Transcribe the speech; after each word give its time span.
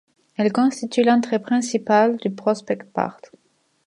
Elle 0.35 0.51
constitue 0.51 1.03
l'entrée 1.03 1.37
principale 1.37 2.17
de 2.17 2.29
Prospect 2.29 2.85
Park. 2.91 3.29